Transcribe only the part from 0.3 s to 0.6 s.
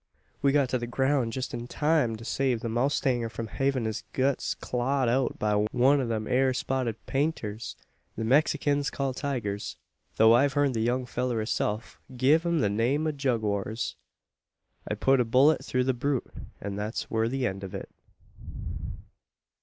"We